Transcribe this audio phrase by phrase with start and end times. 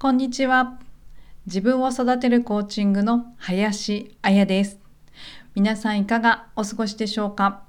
[0.00, 0.78] こんにちは。
[1.46, 4.78] 自分を育てるコーチングの林彩です。
[5.56, 7.64] 皆さんいかがお過ごしでしょうか？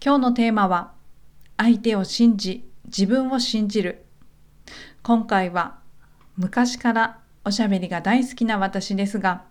[0.00, 0.92] 今日のテーマは
[1.56, 4.04] 相手を信じ、自分を信じる。
[5.02, 5.80] 今回は
[6.36, 9.42] 昔からおしゃべりが大好きな私ですが、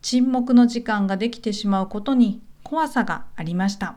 [0.00, 3.96] 沈黙の時間ができてしまうことに怖さがありました。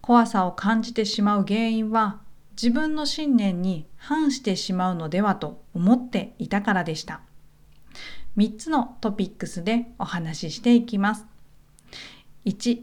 [0.00, 2.18] 怖さを感じてしまう原因は
[2.60, 7.20] 自分の信念に反してしまうのではと思っていたからでした。
[8.36, 11.24] 3つのトピックスでお話ししていきます。
[12.46, 12.80] 1、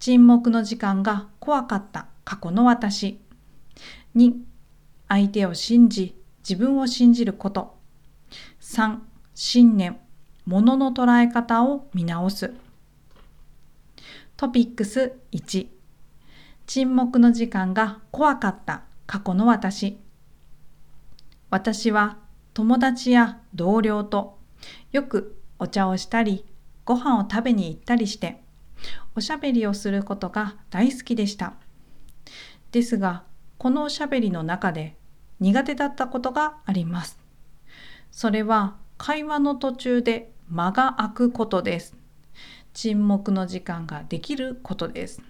[0.00, 3.20] 沈黙の時間が怖かった過去の私。
[4.16, 4.32] 2、
[5.08, 7.76] 相手を信じ、自分を信じること。
[8.60, 8.98] 3、
[9.36, 10.00] 信念、
[10.46, 12.52] 物の捉え方を見直す。
[14.36, 15.79] トピックス1
[16.72, 19.98] 沈黙の時間が怖かった過去の私。
[21.50, 22.18] 私は
[22.54, 24.38] 友達や同僚と
[24.92, 26.44] よくお茶をしたり
[26.84, 28.40] ご飯を食べに行ったりして
[29.16, 31.54] おしゃべりをすることが大好きでした。
[32.70, 33.24] ですが
[33.58, 34.96] このおしゃべりの中で
[35.40, 37.18] 苦手だったことがあります。
[38.12, 41.96] それは会話の途中で間が空くことです。
[42.74, 45.20] 沈黙の時間ができることです。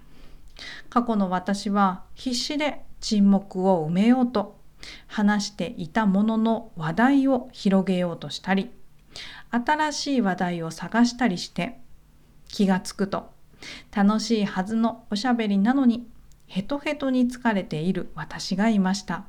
[0.89, 4.59] 過去の私は必死で沈黙を埋めようと
[5.07, 8.71] 話していたものの話題を広げようとしたり
[9.51, 11.79] 新しい話題を探したりして
[12.49, 13.31] 気がつくと
[13.95, 16.07] 楽しいはずのおしゃべりなのに
[16.47, 19.25] ヘトヘトに疲れている私がいました。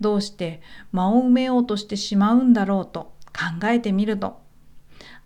[0.00, 0.60] どうして
[0.92, 4.40] 間を埋めようとしてしまうんだろうと考えてみると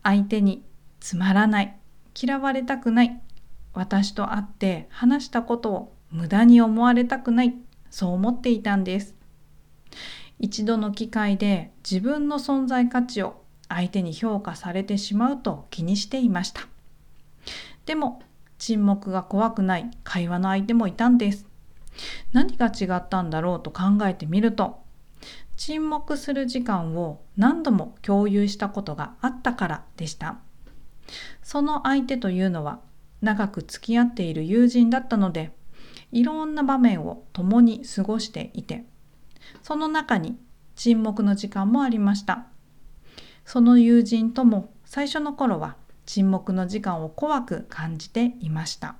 [0.02, 0.64] 相手に
[1.00, 1.76] つまらない
[2.20, 3.20] 嫌われたくない
[3.76, 7.54] 私と会って話したことを無駄に思われたくない。
[7.90, 9.14] そう思っていたんです。
[10.38, 16.62] 一度の機会で自分の存在価値を相手に評価されてしまうと気にしていました。
[17.84, 18.22] でも
[18.56, 19.90] 沈黙が怖くない。
[20.04, 21.46] 会話の相手もいたんです。
[22.32, 24.80] 何が違ったんだろうと考えてみると
[25.56, 30.38] 沈黙する時間を何度も共有したことがあったからでした。
[31.42, 32.80] その相手というのは
[33.20, 35.52] 長く付き合っている友人だったので
[36.12, 38.84] いろんな場面を共に過ごしていて
[39.62, 40.38] その中に
[40.74, 42.46] 沈黙の時間もありました。
[43.44, 48.96] その友人とも最初の頃は沈黙の時間を怖く感じていました。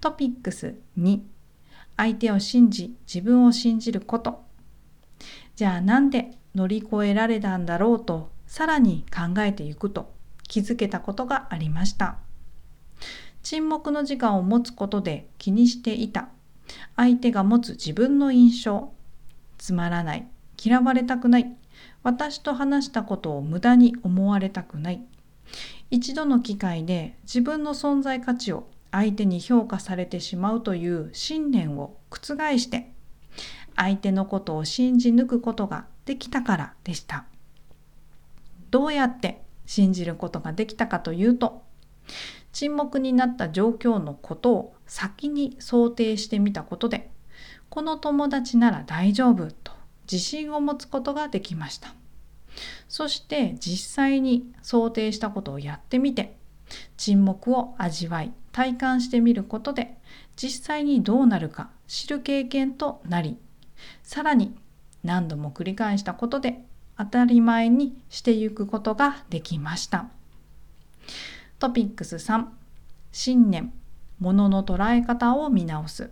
[0.00, 1.20] トピックス2
[1.96, 4.44] 相手を信じ自分を信じること。
[5.54, 10.12] じゃあなんで乗り越えられたんだろうとさらに考えていくと
[10.46, 12.18] 気づけたことがありました。
[13.48, 16.30] 沈黙の時間を持つことで気にしていた。
[16.96, 18.92] 相手が持つ自分の印象。
[19.56, 20.26] つまらない。
[20.60, 21.54] 嫌われたくない。
[22.02, 25.06] 私と話したことを無駄に思われたくない。
[25.92, 32.90] 一度の機会で自分の存在価値を相手に評価されてしまうという信念を覆して
[33.76, 37.26] 相手のことを信じ抜くことができたからでした。
[38.72, 41.62] どうやって信じることができたかというと
[42.58, 47.10] 沈黙になった状況のことを先に想定してみたことで
[47.68, 49.72] この友達なら大丈夫と
[50.10, 51.92] 自信を持つことができました。
[52.88, 56.34] そして実際に想定したことをやってみて
[56.96, 59.98] 沈黙を味わい体感してみることで
[60.34, 63.36] 実際にどうなるか知る経験となり
[64.02, 64.56] さらに
[65.04, 66.64] 何度も繰り返したことで
[66.96, 70.06] 当たり前にしていくことができました。
[71.58, 72.44] トピックス3
[73.12, 73.72] 信念
[74.18, 76.10] 物の捉え方を見直す。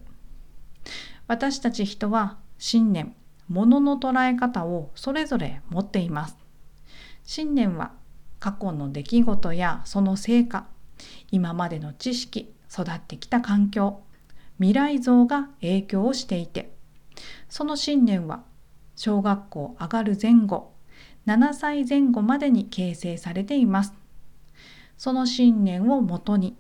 [1.27, 3.15] 私たち人は信念
[3.49, 6.39] 物の捉え方をそれぞれ持っています。
[7.25, 7.93] 信念は
[8.41, 10.67] 過去の出来事やその成果
[11.31, 14.03] 今までの知識育ってきた環境
[14.59, 16.71] 未来像が影響をしていて
[17.49, 18.45] その信念は
[18.97, 20.73] 小学校上がる前後
[21.27, 24.04] 7歳前後までに形成されています。
[24.97, 26.57] その信念をもとに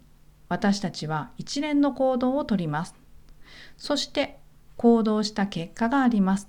[0.48, 2.94] 私たちは一連の行動をとります。
[3.76, 4.38] そして
[4.76, 6.48] 行動した結果があります。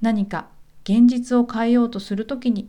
[0.00, 0.48] 何か
[0.84, 2.68] 現実を変えようとするときに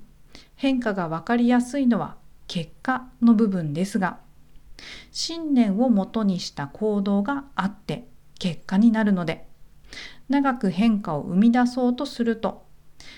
[0.56, 2.16] 変化が分かりやすいのは
[2.48, 4.20] 結果の部分ですが
[5.12, 8.08] 信念をもとにした行動があって
[8.38, 9.48] 結果になるので
[10.30, 12.66] 長く変化を生み出そうとすると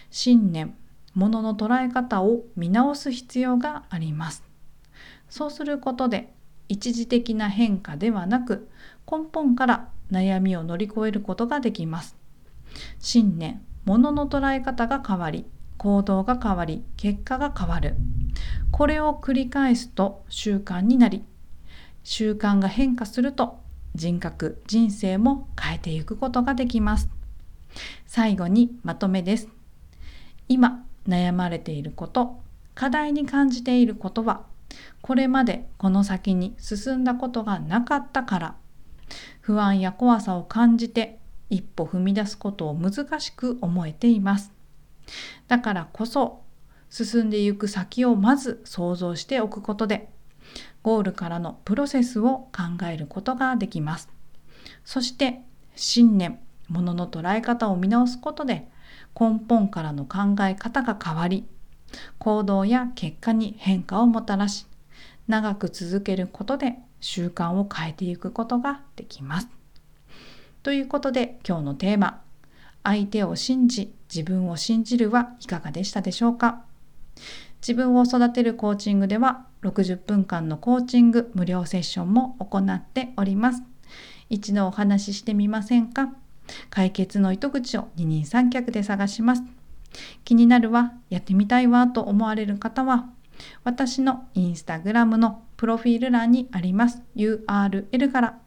[0.10, 0.76] 信念
[1.14, 4.45] ものの捉え方を見直す必要があります。
[5.30, 6.34] そうすることで
[6.68, 8.70] 一時的な変化ではなく
[9.10, 12.16] 根本から悩みを乗り越えることができます。
[13.00, 15.46] 信念、物の捉え方が変わり
[15.78, 17.96] 行動が変わり結果が変わる。
[18.72, 21.24] これを繰り返すと習慣になり
[22.04, 23.60] 習慣が変化すると
[23.96, 27.10] 人格人生も変えていくことができます。
[28.06, 29.48] 最後にまとめです。
[30.48, 32.42] 今悩まれていること
[32.74, 34.46] 課題に感じていることは
[35.02, 38.56] これまでこの先に進んだことがなかったから
[39.42, 44.52] 不安や怖さを感じて一歩踏み出すことを難しく思えています。
[45.48, 46.42] だからこそ
[46.90, 50.10] 進んでいく先をまず想像しておくことで
[50.82, 54.10] ゴールからのプロセスを考えることができます。
[54.84, 55.42] そして
[55.76, 58.68] 信念ものの捉え方を見直すことで
[59.20, 61.46] 根本からの考え方が変わり
[62.18, 64.66] 行動や結果に変化をもたらし
[65.28, 69.50] 長く続けることで習慣を変えていくことができます。
[70.64, 72.22] ということで今日のテーマ
[72.84, 76.64] 「相手を信じ自分を信じる」はいかがでしたでしょうか？
[77.62, 83.64] 自分を育てるコーチングでは60分間のコーチング無料セッションも行っております。
[84.30, 86.14] 一度お話ししてみませんか？
[86.70, 89.44] 解決の糸口を二人三脚で探します。
[90.24, 93.10] 気になるわ、やってみたいわと思われる方は、
[93.64, 98.40] 私のインスタグラムのプロフィール欄にあります URL から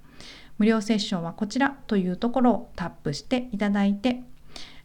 [0.58, 4.22] 無料セッションはこちらというところをタップしていただいて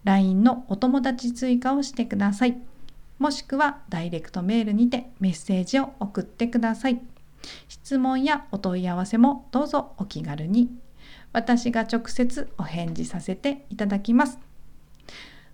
[0.03, 2.57] LINE のお友達追加をしてください。
[3.19, 7.01] もしくはダイレクトメールにてメッセージを送ってください。
[7.67, 10.69] 質問やお問い合わせもどうぞお気軽に
[11.31, 14.39] 私が直接お返事させていただきます。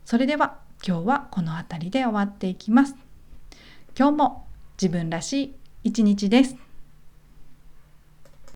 [0.03, 3.08] それでは今日はこの辺りで終わっていきます。
[3.97, 4.47] 今日も
[4.81, 6.68] 自分らしい一日です。